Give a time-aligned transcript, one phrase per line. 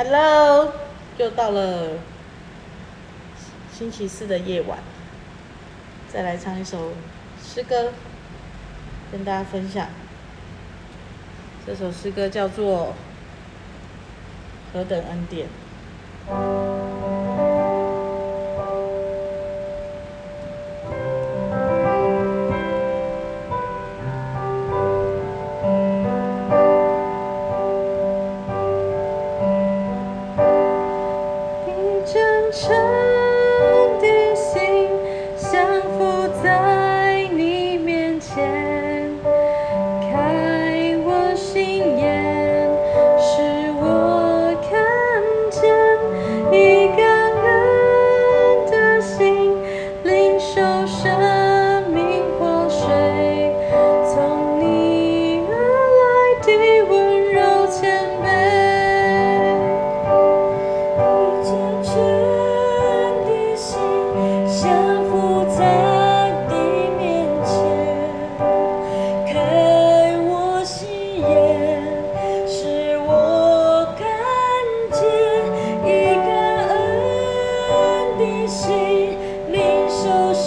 [0.00, 0.72] hello
[1.16, 1.88] 又到了
[3.72, 4.78] 星期四的夜晚。
[6.08, 6.92] 再来唱一首
[7.42, 7.92] 诗歌
[9.10, 9.88] 跟大家分享。
[11.66, 12.94] 这首诗歌叫做
[14.72, 15.48] 何等恩典。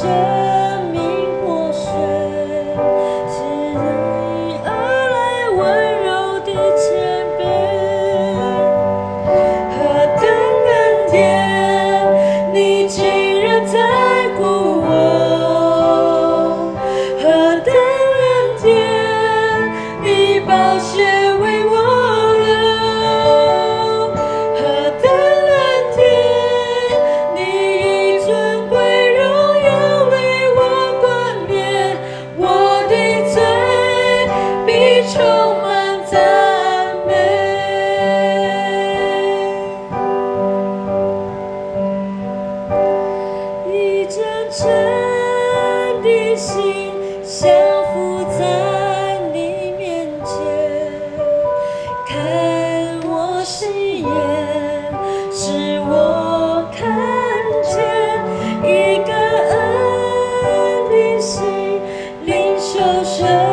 [0.01, 0.30] share.
[44.61, 44.69] 真
[46.03, 46.91] 的心，
[47.23, 47.49] 降
[47.91, 50.37] 伏在你面前，
[52.05, 54.07] 看我心眼，
[55.31, 56.79] 是我看
[57.63, 57.73] 见
[58.63, 59.11] 一个
[59.49, 59.51] 爱
[60.91, 61.41] 的心，
[62.23, 63.50] 灵修神。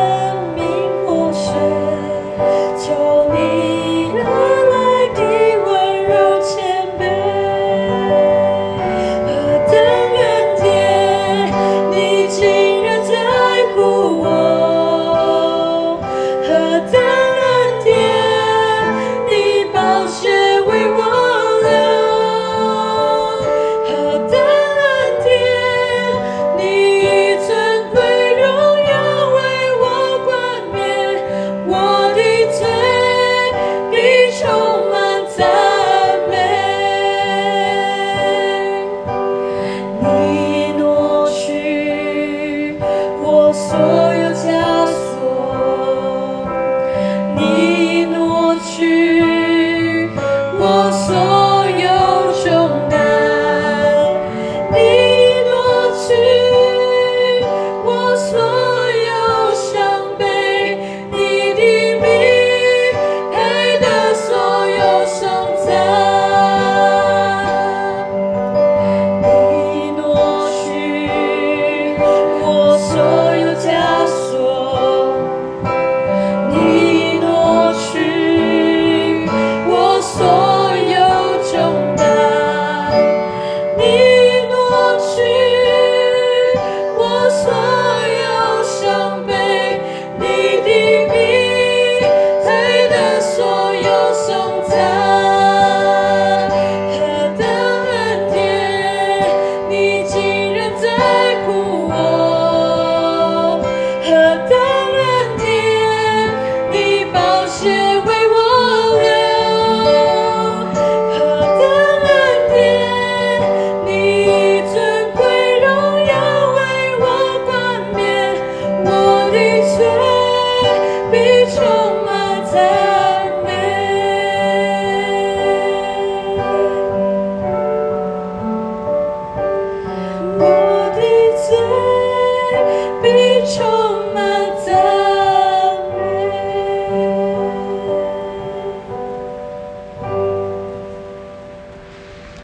[44.45, 45.08] just